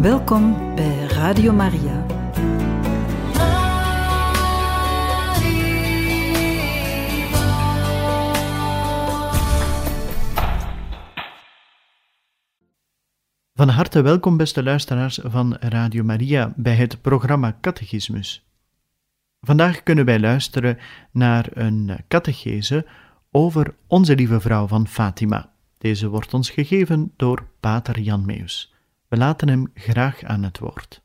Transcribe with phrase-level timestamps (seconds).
[0.00, 2.06] Welkom bij Radio Maria.
[13.54, 18.46] Van harte welkom, beste luisteraars van Radio Maria, bij het programma Catechismus.
[19.40, 20.78] Vandaag kunnen wij luisteren
[21.12, 22.86] naar een catechese
[23.30, 25.52] over Onze Lieve Vrouw van Fatima.
[25.78, 28.69] Deze wordt ons gegeven door Pater Jan Meus.
[29.10, 31.02] We laten hem graag aan het woord.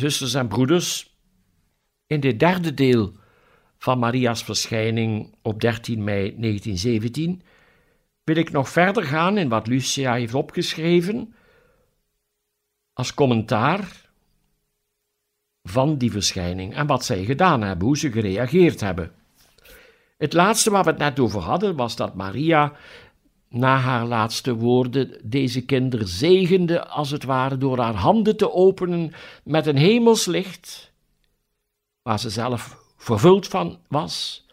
[0.00, 1.14] Zusters en broeders,
[2.06, 3.12] in dit derde deel
[3.78, 7.42] van Maria's verschijning op 13 mei 1917
[8.24, 11.34] wil ik nog verder gaan in wat Lucia heeft opgeschreven
[12.92, 14.10] als commentaar
[15.62, 19.12] van die verschijning en wat zij gedaan hebben, hoe ze gereageerd hebben.
[20.18, 22.72] Het laatste waar we het net over hadden was dat Maria
[23.50, 29.12] na haar laatste woorden deze kinder zegende, als het ware, door haar handen te openen
[29.44, 30.92] met een hemelslicht,
[32.02, 34.46] waar ze zelf vervuld van was,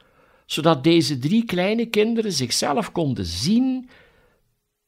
[0.46, 3.90] zodat deze drie kleine kinderen zichzelf konden zien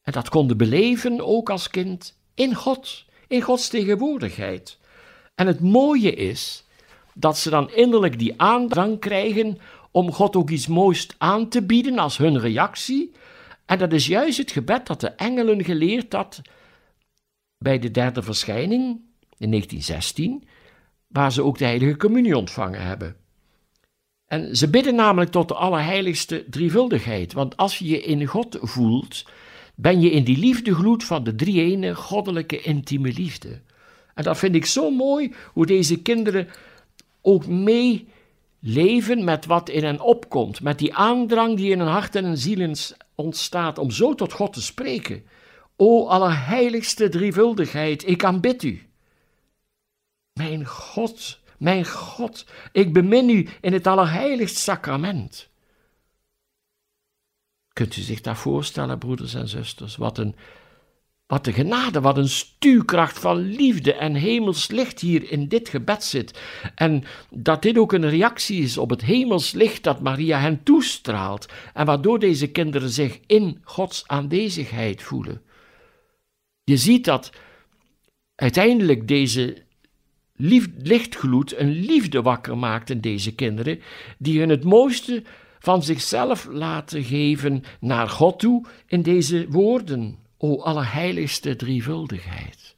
[0.02, 4.78] en dat konden beleven, ook als kind, in God, in Gods tegenwoordigheid.
[5.34, 6.64] En het mooie is
[7.14, 9.58] dat ze dan innerlijk die aandrang krijgen
[9.90, 13.12] om God ook iets moois aan te bieden als hun reactie,
[13.70, 16.42] en dat is juist het gebed dat de engelen geleerd had
[17.58, 18.82] bij de derde verschijning
[19.36, 20.44] in 1916,
[21.06, 23.16] waar ze ook de heilige communie ontvangen hebben.
[24.26, 29.24] En ze bidden namelijk tot de allerheiligste drievuldigheid, want als je je in God voelt,
[29.74, 33.60] ben je in die liefdegloed van de drie-ene goddelijke intieme liefde.
[34.14, 36.48] En dat vind ik zo mooi, hoe deze kinderen
[37.20, 38.08] ook mee
[38.60, 42.36] leven met wat in hen opkomt, met die aandrang die in hun hart en hun
[42.36, 42.74] ziel
[43.14, 45.24] ontstaat om zo tot God te spreken.
[45.76, 48.88] O allerheiligste drievuldigheid, ik aanbid u.
[50.32, 55.48] Mijn God, mijn God, ik bemin u in het allerheiligst sacrament.
[57.72, 59.96] Kunt u zich dat voorstellen, broeders en zusters?
[59.96, 60.34] Wat een
[61.30, 66.04] wat de genade, wat een stuurkracht van liefde en hemels licht hier in dit gebed
[66.04, 66.40] zit.
[66.74, 71.46] En dat dit ook een reactie is op het hemels licht dat Maria hen toestraalt.
[71.74, 75.42] En waardoor deze kinderen zich in Gods aanwezigheid voelen.
[76.64, 77.32] Je ziet dat
[78.34, 79.56] uiteindelijk deze
[80.82, 83.80] lichtgloed een liefde wakker maakt in deze kinderen,
[84.18, 85.22] die hun het mooiste
[85.58, 90.19] van zichzelf laten geven naar God toe in deze woorden.
[90.42, 92.76] O allerheiligste drievuldigheid.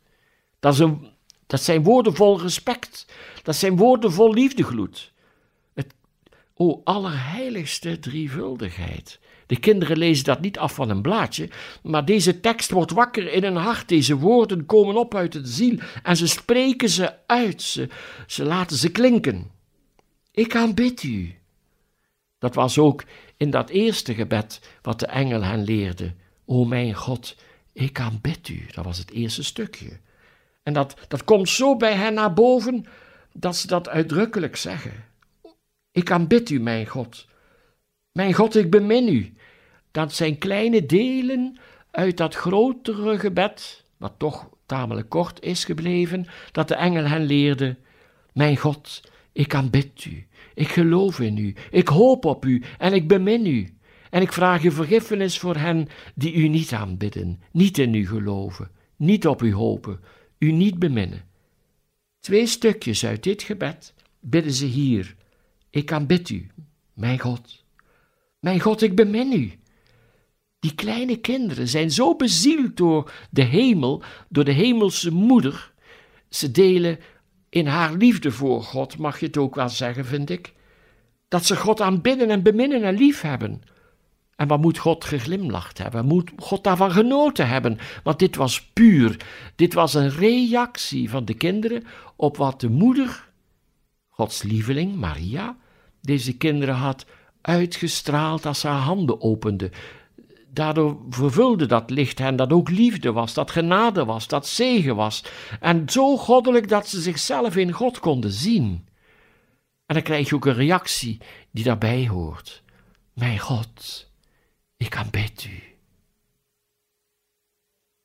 [0.60, 0.88] Dat,
[1.46, 3.06] dat zijn woorden vol respect.
[3.42, 5.12] Dat zijn woorden vol liefdegloed.
[5.74, 5.94] Het,
[6.54, 9.20] o allerheiligste drievuldigheid.
[9.46, 11.50] De kinderen lezen dat niet af van een blaadje,
[11.82, 13.88] maar deze tekst wordt wakker in hun hart.
[13.88, 17.62] Deze woorden komen op uit het ziel en ze spreken ze uit.
[17.62, 17.88] Ze,
[18.26, 19.50] ze laten ze klinken.
[20.30, 21.34] Ik aanbid u.
[22.38, 23.04] Dat was ook
[23.36, 26.14] in dat eerste gebed wat de engel hen leerde.
[26.46, 27.36] O mijn God,
[27.72, 28.66] ik aanbid u.
[28.74, 29.98] Dat was het eerste stukje.
[30.62, 32.84] En dat, dat komt zo bij hen naar boven
[33.32, 34.92] dat ze dat uitdrukkelijk zeggen.
[35.90, 37.26] Ik aanbid u, mijn God.
[38.12, 39.34] Mijn God, ik bemin u.
[39.90, 41.58] Dat zijn kleine delen
[41.90, 47.76] uit dat grotere gebed, wat toch tamelijk kort is gebleven, dat de engel hen leerde.
[48.32, 50.26] Mijn God, ik aanbid u.
[50.54, 51.54] Ik geloof in u.
[51.70, 53.76] Ik hoop op u en ik bemin u.
[54.12, 58.70] En ik vraag u vergiffenis voor hen die u niet aanbidden, niet in u geloven,
[58.96, 60.00] niet op u hopen,
[60.38, 61.24] u niet beminnen.
[62.20, 65.16] Twee stukjes uit dit gebed bidden ze hier.
[65.70, 66.46] Ik aanbid u,
[66.92, 67.64] mijn God.
[68.38, 69.52] Mijn God, ik bemin u.
[70.58, 75.72] Die kleine kinderen zijn zo bezield door de hemel, door de hemelse moeder.
[76.28, 76.98] Ze delen
[77.48, 80.52] in haar liefde voor God, mag je het ook wel zeggen, vind ik.
[81.28, 83.62] Dat ze God aanbidden en beminnen en liefhebben.
[84.42, 86.04] En wat moet God geglimlacht hebben?
[86.04, 87.78] Moet God daarvan genoten hebben?
[88.02, 89.16] Want dit was puur.
[89.56, 91.84] Dit was een reactie van de kinderen
[92.16, 93.28] op wat de moeder,
[94.08, 95.56] Gods lieveling Maria,
[96.00, 97.06] deze kinderen had
[97.40, 99.70] uitgestraald als haar handen opende.
[100.48, 105.24] Daardoor vervulde dat licht hen dat ook liefde was, dat genade was, dat zegen was.
[105.60, 108.88] En zo goddelijk dat ze zichzelf in God konden zien.
[109.86, 111.18] En dan krijg je ook een reactie
[111.50, 112.62] die daarbij hoort.
[113.12, 114.10] Mijn God,
[114.84, 115.62] ik aanbid u.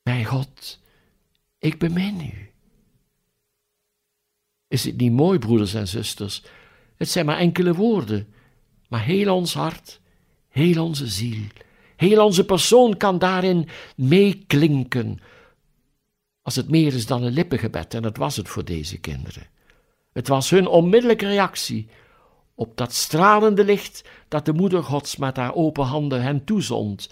[0.03, 0.79] Mijn God,
[1.59, 2.51] ik bemin u.
[4.68, 6.44] Is het niet mooi, broeders en zusters?
[6.97, 8.33] Het zijn maar enkele woorden,
[8.88, 10.00] maar heel ons hart,
[10.50, 11.44] heel onze ziel,
[11.95, 15.19] heel onze persoon kan daarin meeklinken.
[16.41, 19.47] Als het meer is dan een lippengebed, en dat was het voor deze kinderen.
[20.13, 21.88] Het was hun onmiddellijke reactie
[22.59, 27.09] op dat stralende licht dat de Moeder Gods met haar open handen hen toezond.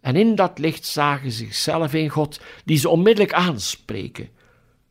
[0.00, 4.28] En in dat licht zagen ze zichzelf in God, die ze onmiddellijk aanspreken,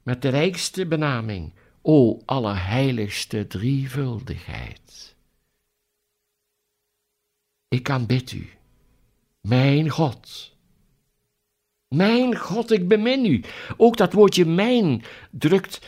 [0.03, 5.15] met de rijkste benaming, O allerheiligste drievuldigheid.
[7.67, 8.49] Ik aanbid u,
[9.41, 10.55] mijn God.
[11.87, 13.43] Mijn God, ik bemin u.
[13.77, 15.81] Ook dat woordje mijn drukt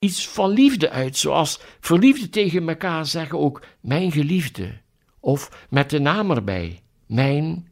[0.00, 4.80] iets van liefde uit, zoals verliefde tegen elkaar zeggen ook mijn geliefde,
[5.20, 7.68] of met de naam erbij, mijn,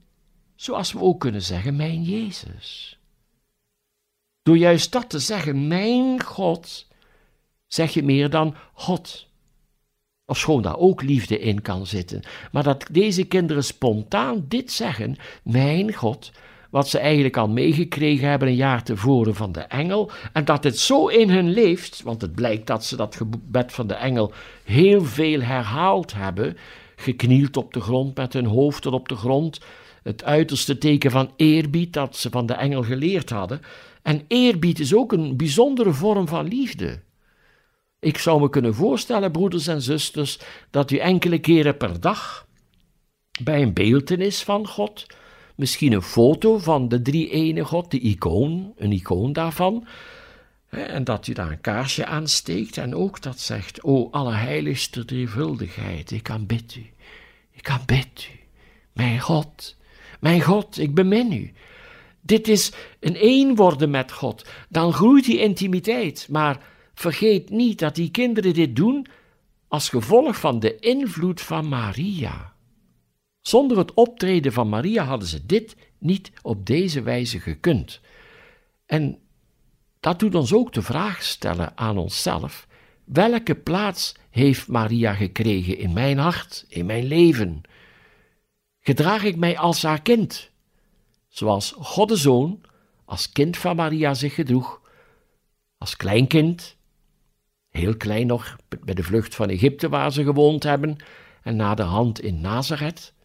[0.54, 2.98] zoals we ook kunnen zeggen, mijn Jezus.
[4.42, 6.86] Door juist dat te zeggen, mijn God,
[7.66, 9.26] zeg je meer dan God.
[10.26, 12.22] Of schoon daar ook liefde in kan zitten,
[12.52, 16.32] maar dat deze kinderen spontaan dit zeggen, mijn God,
[16.70, 20.78] wat ze eigenlijk al meegekregen hebben een jaar tevoren van de engel, en dat het
[20.78, 24.32] zo in hun leeft, want het blijkt dat ze dat gebed van de engel
[24.64, 26.56] heel veel herhaald hebben,
[26.96, 29.60] geknield op de grond met hun hoofden op de grond,
[30.02, 33.60] het uiterste teken van eerbied dat ze van de engel geleerd hadden.
[34.02, 37.00] En eerbied is ook een bijzondere vorm van liefde.
[38.00, 40.38] Ik zou me kunnen voorstellen, broeders en zusters,
[40.70, 42.46] dat u enkele keren per dag
[43.42, 45.06] bij een beeltenis van God
[45.58, 49.86] misschien een foto van de drie ene God, de icoon, een icoon daarvan.
[50.68, 56.30] En dat u daar een kaarsje aansteekt en ook dat zegt, o allerheiligste drievuldigheid, ik
[56.30, 56.86] aanbid u,
[57.52, 58.38] ik aanbid u,
[58.92, 59.76] mijn God,
[60.20, 61.52] mijn God, ik bemin u.
[62.20, 66.60] Dit is een één worden met God, dan groeit die intimiteit, maar
[66.94, 69.06] vergeet niet dat die kinderen dit doen
[69.68, 72.52] als gevolg van de invloed van Maria.
[73.48, 78.00] Zonder het optreden van Maria hadden ze dit niet op deze wijze gekund.
[78.86, 79.18] En
[80.00, 82.66] dat doet ons ook de vraag stellen aan onszelf:
[83.04, 87.60] welke plaats heeft Maria gekregen in mijn hart, in mijn leven?
[88.80, 90.50] Gedraag ik mij als haar kind,
[91.28, 92.60] zoals God de Zoon
[93.04, 94.80] als kind van Maria zich gedroeg,
[95.78, 96.76] als kleinkind,
[97.70, 100.96] heel klein nog, bij de vlucht van Egypte waar ze gewoond hebben,
[101.42, 103.16] en na de hand in Nazareth?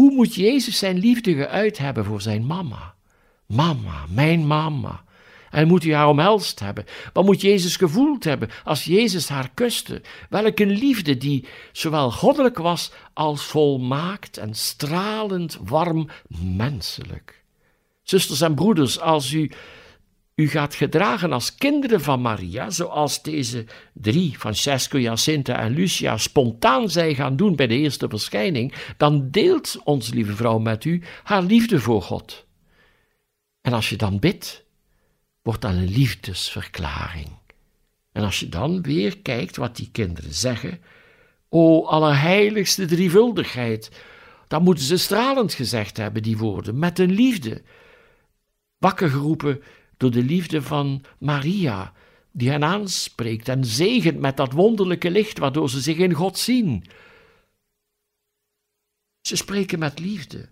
[0.00, 2.94] Hoe moet Jezus zijn liefde geuit hebben voor zijn mama?
[3.46, 5.04] Mama, mijn mama.
[5.50, 6.84] En moet hij haar omhelst hebben?
[7.12, 10.02] Wat moet Jezus gevoeld hebben als Jezus haar kuste?
[10.28, 16.08] Welke liefde die zowel goddelijk was als volmaakt en stralend warm
[16.56, 17.42] menselijk.
[18.02, 19.50] Zusters en broeders, als u
[20.40, 26.90] u gaat gedragen als kinderen van Maria, zoals deze drie, Francesco, Jacinta en Lucia, spontaan
[26.90, 31.42] zij gaan doen bij de eerste verschijning, dan deelt onze lieve vrouw met u haar
[31.42, 32.46] liefde voor God.
[33.60, 34.64] En als je dan bidt,
[35.42, 37.28] wordt dat een liefdesverklaring.
[38.12, 40.80] En als je dan weer kijkt wat die kinderen zeggen,
[41.48, 43.90] o allerheiligste drievuldigheid,
[44.48, 47.62] dan moeten ze stralend gezegd hebben, die woorden, met een liefde.
[48.78, 49.62] Wakker geroepen
[50.00, 51.92] door de liefde van Maria,
[52.32, 56.84] die hen aanspreekt en zegent met dat wonderlijke licht waardoor ze zich in God zien.
[59.20, 60.48] Ze spreken met liefde.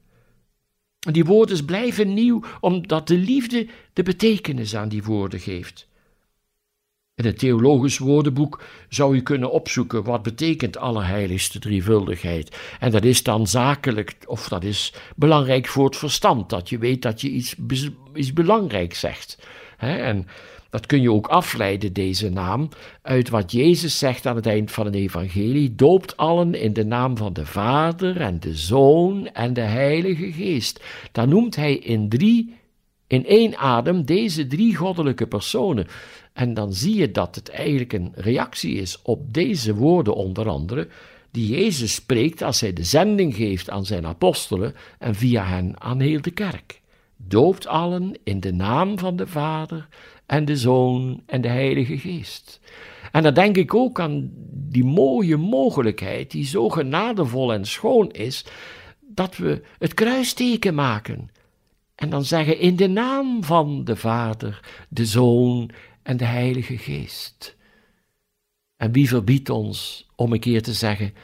[1.06, 5.88] En die woorden blijven nieuw, omdat de liefde de betekenis aan die woorden geeft.
[7.18, 12.56] In het theologisch woordenboek zou u kunnen opzoeken wat betekent allerheiligste drievuldigheid.
[12.80, 17.02] En dat is dan zakelijk, of dat is belangrijk voor het verstand, dat je weet
[17.02, 17.54] dat je iets,
[18.14, 19.38] iets belangrijks zegt.
[19.78, 20.26] En
[20.70, 22.68] dat kun je ook afleiden, deze naam,
[23.02, 25.74] uit wat Jezus zegt aan het eind van het evangelie.
[25.74, 30.84] Doopt allen in de naam van de Vader en de Zoon en de Heilige Geest.
[31.12, 32.54] Dan noemt hij in drie,
[33.06, 35.86] in één adem deze drie goddelijke personen.
[36.38, 40.88] En dan zie je dat het eigenlijk een reactie is op deze woorden, onder andere,
[41.30, 46.00] die Jezus spreekt als hij de zending geeft aan zijn apostelen en via hen aan
[46.00, 46.80] heel de kerk.
[47.16, 49.88] Doopt allen in de naam van de Vader
[50.26, 52.60] en de Zoon en de Heilige Geest.
[53.12, 58.44] En dan denk ik ook aan die mooie mogelijkheid, die zo genadevol en schoon is,
[59.00, 61.30] dat we het kruisteken maken.
[61.94, 65.70] En dan zeggen in de naam van de Vader, de Zoon
[66.08, 67.56] en de Heilige Geest.
[68.76, 71.14] En wie verbiedt ons om een keer te zeggen,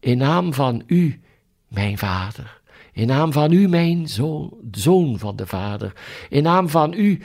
[0.00, 1.20] in naam van u,
[1.68, 2.60] mijn Vader,
[2.92, 5.92] in naam van u, mijn zoon, zoon van de Vader,
[6.28, 7.22] in naam van u,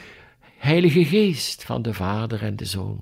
[0.57, 3.01] Heilige Geest van de Vader en de Zoon,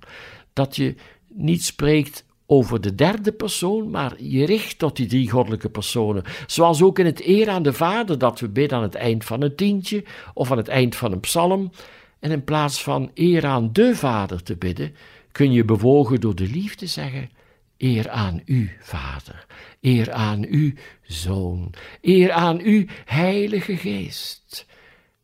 [0.53, 0.95] dat je
[1.27, 6.23] niet spreekt over de derde persoon, maar je richt tot die drie goddelijke personen.
[6.47, 9.41] Zoals ook in het eer aan de Vader dat we bidden aan het eind van
[9.41, 11.71] een tientje of aan het eind van een psalm.
[12.19, 14.95] En in plaats van eer aan de Vader te bidden,
[15.31, 17.29] kun je bewogen door de liefde zeggen:
[17.77, 19.45] Eer aan u, Vader,
[19.81, 24.65] eer aan u, Zoon, eer aan u, Heilige Geest.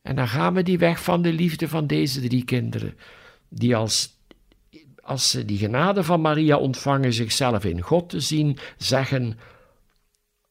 [0.01, 2.97] En dan gaan we die weg van de liefde van deze drie kinderen,
[3.49, 4.17] die als,
[5.01, 9.37] als ze die genade van Maria ontvangen, zichzelf in God te zien, zeggen: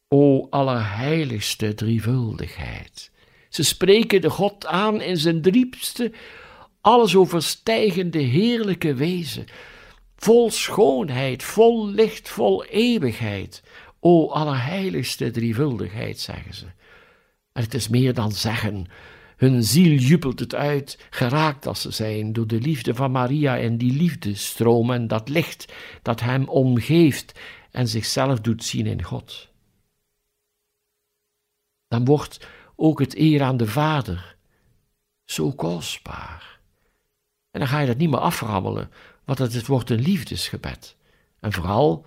[0.08, 3.11] O allerheiligste drievuldigheid.
[3.52, 6.12] Ze spreken de God aan in zijn diepste,
[6.80, 9.46] alles overstijgende heerlijke wezen,
[10.16, 13.62] vol schoonheid, vol licht, vol eeuwigheid.
[14.00, 16.66] O allerheiligste drievuldigheid, zeggen ze.
[17.52, 18.86] En het is meer dan zeggen,
[19.36, 23.78] hun ziel jubelt het uit, geraakt als ze zijn door de liefde van Maria en
[23.78, 27.40] die liefdestroom en dat licht dat hem omgeeft
[27.70, 29.48] en zichzelf doet zien in God.
[31.88, 34.36] Dan wordt ook het eer aan de Vader
[35.24, 36.60] zo kostbaar.
[37.50, 38.90] En dan ga je dat niet meer aframmelen,
[39.24, 40.96] want het wordt een liefdesgebed.
[41.40, 42.06] En vooral,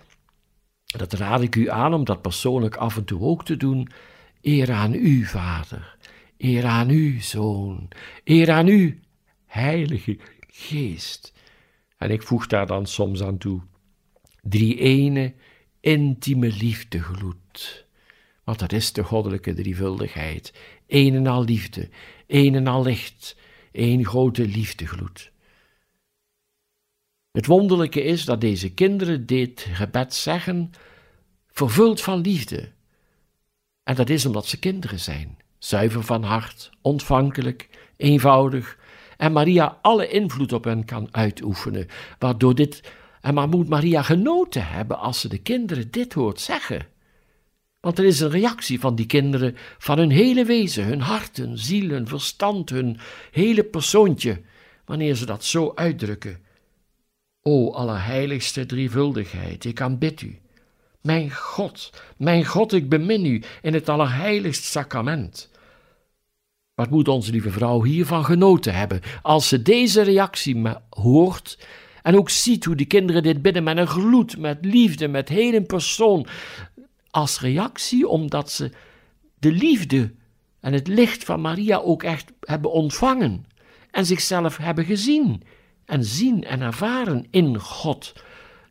[0.84, 3.88] dat raad ik u aan om dat persoonlijk af en toe ook te doen,
[4.40, 5.96] eer aan u, Vader
[6.38, 7.88] Eer aan u, Zoon.
[8.24, 9.00] Eer aan u,
[9.44, 11.32] Heilige Geest.
[11.96, 13.62] En ik voeg daar dan soms aan toe.
[14.42, 15.34] Drie ene,
[15.80, 17.85] intieme liefdegloed.
[18.46, 20.52] Want dat is de goddelijke drievuldigheid.
[20.86, 21.88] Een en al liefde,
[22.26, 23.36] een en al licht,
[23.72, 25.32] één grote liefdegloed.
[27.30, 30.70] Het wonderlijke is dat deze kinderen dit gebed zeggen,
[31.50, 32.72] vervuld van liefde.
[33.82, 38.78] En dat is omdat ze kinderen zijn zuiver van hart, ontvankelijk, eenvoudig,
[39.16, 41.86] en Maria alle invloed op hen kan uitoefenen,
[42.18, 46.94] waardoor dit, en maar moet Maria genoten hebben als ze de kinderen dit hoort zeggen.
[47.86, 51.58] Want er is een reactie van die kinderen, van hun hele wezen, hun hart, hun
[51.58, 52.98] ziel, hun verstand, hun
[53.30, 54.42] hele persoontje,
[54.84, 56.38] wanneer ze dat zo uitdrukken.
[57.42, 60.38] O allerheiligste drievuldigheid, ik aanbid u.
[61.02, 65.50] Mijn God, mijn God, ik bemin u in het allerheiligst sacrament.
[66.74, 71.58] Wat moet onze lieve vrouw hiervan genoten hebben als ze deze reactie hoort
[72.02, 75.62] en ook ziet hoe die kinderen dit bidden met een gloed, met liefde, met hele
[75.62, 76.26] persoon,
[77.16, 78.70] als reactie omdat ze
[79.38, 80.14] de liefde
[80.60, 83.46] en het licht van Maria ook echt hebben ontvangen
[83.90, 85.42] en zichzelf hebben gezien
[85.84, 88.12] en zien en ervaren in God.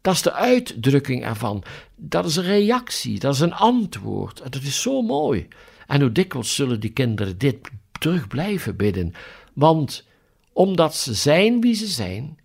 [0.01, 1.63] Dat is de uitdrukking ervan.
[1.95, 4.39] Dat is een reactie, dat is een antwoord.
[4.39, 5.47] En dat is zo mooi.
[5.87, 9.13] En hoe dikwijls zullen die kinderen dit terug blijven bidden,
[9.53, 10.07] want
[10.53, 12.37] omdat ze zijn wie ze zijn,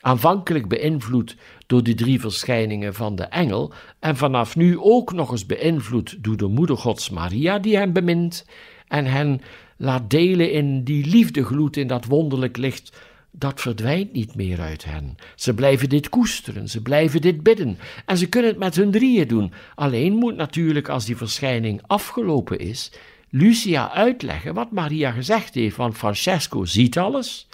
[0.00, 1.36] aanvankelijk beïnvloed
[1.74, 6.36] door die drie verschijningen van de engel, en vanaf nu ook nog eens beïnvloed door
[6.36, 8.46] de moeder Gods Maria, die hem bemint
[8.88, 9.40] en hen
[9.76, 12.96] laat delen in die liefdegloed, in dat wonderlijk licht,
[13.30, 15.16] dat verdwijnt niet meer uit hen.
[15.34, 19.28] Ze blijven dit koesteren, ze blijven dit bidden, en ze kunnen het met hun drieën
[19.28, 19.52] doen.
[19.74, 22.92] Alleen moet natuurlijk, als die verschijning afgelopen is,
[23.30, 27.48] Lucia uitleggen wat Maria gezegd heeft, want Francesco ziet alles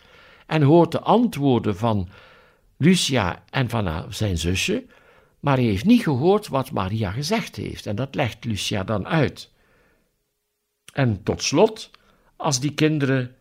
[0.47, 2.09] en hoort de antwoorden van
[2.83, 4.85] Lucia en van zijn zusje,
[5.41, 9.51] maar hij heeft niet gehoord wat Maria gezegd heeft en dat legt Lucia dan uit.
[10.93, 11.91] En tot slot,
[12.37, 13.35] als die kinderen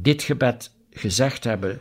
[0.00, 1.80] dit gebed gezegd hebben,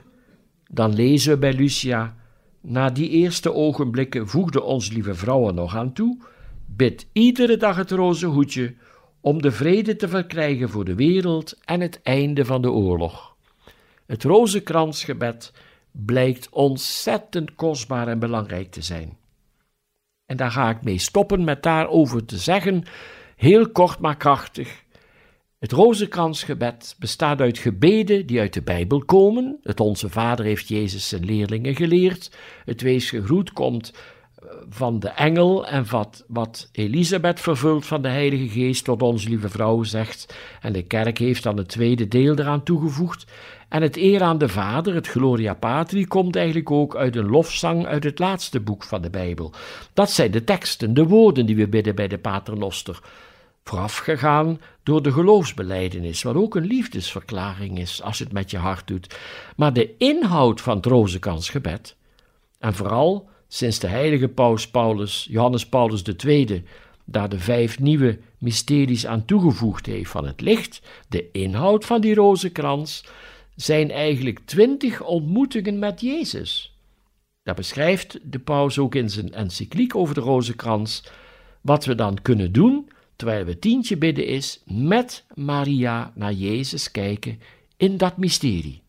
[0.71, 2.15] dan lezen we bij Lucia,
[2.61, 6.17] na die eerste ogenblikken voegde ons lieve vrouwen nog aan toe,
[6.65, 8.75] bid iedere dag het roze hoedje
[9.21, 13.35] om de vrede te verkrijgen voor de wereld en het einde van de oorlog.
[14.05, 15.53] Het rozenkransgebed
[16.05, 19.17] blijkt ontzettend kostbaar en belangrijk te zijn.
[20.25, 22.83] En daar ga ik mee stoppen met daarover te zeggen,
[23.35, 24.83] heel kort maar krachtig.
[25.59, 29.59] Het rozenkransgebed bestaat uit gebeden die uit de Bijbel komen.
[29.63, 32.37] Het Onze Vader heeft Jezus zijn leerlingen geleerd.
[32.65, 33.93] Het Wees gegroet komt
[34.69, 39.49] van de engel en wat, wat Elisabeth vervult van de Heilige Geest tot onze lieve
[39.49, 40.35] vrouw zegt.
[40.61, 43.25] En de kerk heeft dan het tweede deel eraan toegevoegd.
[43.69, 47.85] En het eer aan de Vader, het Gloria Patri, komt eigenlijk ook uit een lofzang
[47.85, 49.53] uit het laatste boek van de Bijbel.
[49.93, 52.99] Dat zijn de teksten, de woorden die we bidden bij de Paternoster.
[53.63, 58.87] Voorafgegaan door de geloofsbeleidenis, wat ook een liefdesverklaring is als je het met je hart
[58.87, 59.17] doet.
[59.55, 61.95] Maar de inhoud van het rozenkansgebed,
[62.59, 66.63] en vooral sinds de heilige paus Paulus, Johannes Paulus II,
[67.05, 72.13] daar de vijf nieuwe mysteries aan toegevoegd heeft van het licht, de inhoud van die
[72.13, 73.05] rozenkrans,
[73.55, 76.77] zijn eigenlijk twintig ontmoetingen met Jezus.
[77.43, 81.03] Daar beschrijft de paus ook in zijn encycliek over de rozenkrans
[81.61, 87.39] wat we dan kunnen doen terwijl we tientje bidden is met Maria naar Jezus kijken
[87.77, 88.81] in dat mysterie.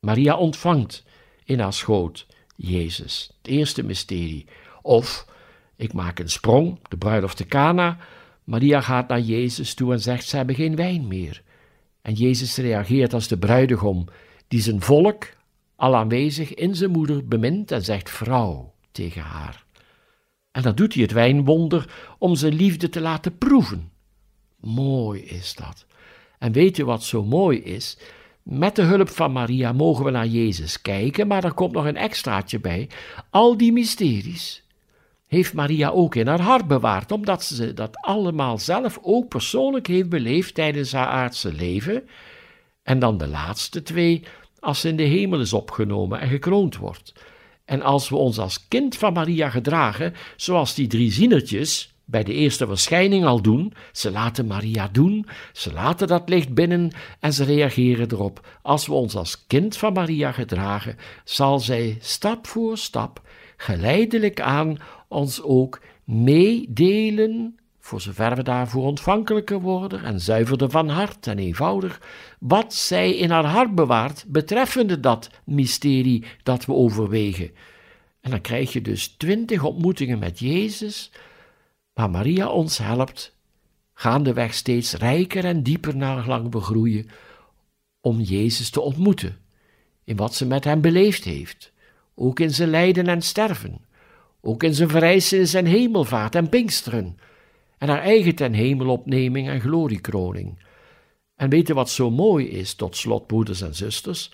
[0.00, 1.04] Maria ontvangt
[1.44, 4.46] in haar schoot Jezus, het eerste mysterie.
[4.82, 5.26] Of,
[5.76, 7.98] ik maak een sprong, de bruiloft te Cana,
[8.44, 11.42] Maria gaat naar Jezus toe en zegt, ze hebben geen wijn meer.
[12.02, 14.04] En Jezus reageert als de bruidegom,
[14.48, 15.26] die zijn volk,
[15.76, 19.64] al aanwezig in zijn moeder, bemint en zegt vrouw tegen haar.
[20.50, 23.90] En dan doet hij het wijnwonder om zijn liefde te laten proeven.
[24.60, 25.86] Mooi is dat.
[26.38, 27.98] En weet je wat zo mooi is?
[28.48, 31.96] Met de hulp van Maria mogen we naar Jezus kijken, maar er komt nog een
[31.96, 32.88] extraatje bij.
[33.30, 34.64] Al die mysteries
[35.26, 40.08] heeft Maria ook in haar hart bewaard, omdat ze dat allemaal zelf ook persoonlijk heeft
[40.08, 42.08] beleefd tijdens haar aardse leven.
[42.82, 44.22] En dan de laatste twee,
[44.58, 47.12] als ze in de hemel is opgenomen en gekroond wordt.
[47.64, 52.32] En als we ons als kind van Maria gedragen, zoals die drie zienertjes bij de
[52.32, 57.44] eerste verschijning al doen, ze laten Maria doen, ze laten dat licht binnen en ze
[57.44, 58.58] reageren erop.
[58.62, 63.20] Als we ons als kind van Maria gedragen, zal zij stap voor stap,
[63.56, 64.76] geleidelijk aan,
[65.08, 72.00] ons ook meedelen voor zover we daarvoor ontvankelijker worden en zuiverder van hart en eenvoudig,
[72.38, 77.50] wat zij in haar hart bewaart betreffende dat mysterie dat we overwegen.
[78.20, 81.10] En dan krijg je dus twintig ontmoetingen met Jezus,
[81.96, 83.36] waar Maria ons helpt,
[83.94, 87.08] gaandeweg steeds rijker en dieper naar lang we groeien,
[88.00, 89.38] om Jezus te ontmoeten,
[90.04, 91.72] in wat ze met hem beleefd heeft,
[92.14, 93.80] ook in zijn lijden en sterven,
[94.40, 97.18] ook in zijn verrijzenis en hemelvaart en pinksteren,
[97.78, 100.58] en haar eigen ten hemelopneming en gloriekroning.
[101.36, 104.32] En weten wat zo mooi is, tot slot, broeders en zusters?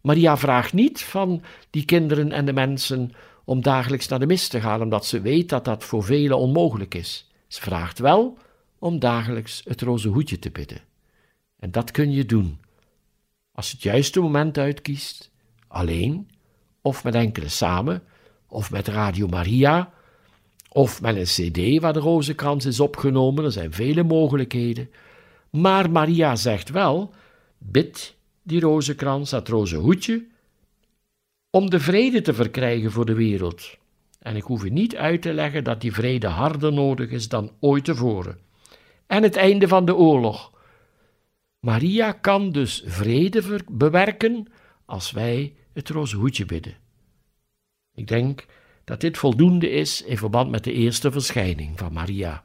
[0.00, 3.12] Maria vraagt niet van die kinderen en de mensen
[3.50, 6.94] om dagelijks naar de mis te gaan, omdat ze weet dat dat voor velen onmogelijk
[6.94, 7.30] is.
[7.48, 8.38] Ze vraagt wel
[8.78, 10.80] om dagelijks het roze hoedje te bidden.
[11.58, 12.58] En dat kun je doen.
[13.52, 15.30] Als je het juiste moment uitkiest,
[15.68, 16.30] alleen,
[16.82, 18.02] of met enkele samen,
[18.48, 19.92] of met Radio Maria,
[20.68, 24.90] of met een cd waar de rozenkrans is opgenomen, er zijn vele mogelijkheden.
[25.50, 27.14] Maar Maria zegt wel,
[27.58, 30.26] bid die rozenkrans, dat roze hoedje,
[31.50, 33.78] om de vrede te verkrijgen voor de wereld.
[34.18, 37.52] En ik hoef u niet uit te leggen dat die vrede harder nodig is dan
[37.60, 38.38] ooit tevoren.
[39.06, 40.52] En het einde van de oorlog.
[41.60, 44.46] Maria kan dus vrede bewerken
[44.84, 46.76] als wij het roze hoedje bidden.
[47.94, 48.46] Ik denk
[48.84, 52.44] dat dit voldoende is in verband met de eerste verschijning van Maria.